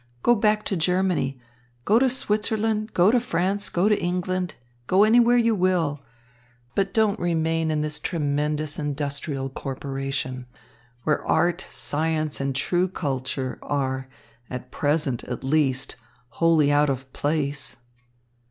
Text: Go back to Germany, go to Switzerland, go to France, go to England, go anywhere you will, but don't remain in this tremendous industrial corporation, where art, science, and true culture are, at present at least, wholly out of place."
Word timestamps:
Go 0.23 0.33
back 0.33 0.65
to 0.65 0.75
Germany, 0.75 1.39
go 1.85 1.99
to 1.99 2.09
Switzerland, 2.09 2.91
go 2.95 3.11
to 3.11 3.19
France, 3.19 3.69
go 3.69 3.87
to 3.87 4.01
England, 4.01 4.55
go 4.87 5.03
anywhere 5.03 5.37
you 5.37 5.53
will, 5.53 6.01
but 6.73 6.91
don't 6.91 7.19
remain 7.19 7.69
in 7.69 7.81
this 7.81 7.99
tremendous 7.99 8.79
industrial 8.79 9.47
corporation, 9.47 10.47
where 11.03 11.23
art, 11.27 11.67
science, 11.69 12.41
and 12.41 12.55
true 12.55 12.87
culture 12.87 13.59
are, 13.61 14.07
at 14.49 14.71
present 14.71 15.23
at 15.25 15.43
least, 15.43 15.97
wholly 16.31 16.71
out 16.71 16.89
of 16.89 17.13
place." 17.13 17.77